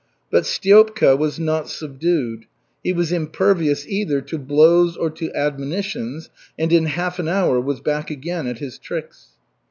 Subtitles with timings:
[0.31, 2.45] But Stiopka was not subdued.
[2.83, 7.81] He was impervious either to blows or to admonitions, and in half an hour was
[7.81, 9.33] back again at his tricks.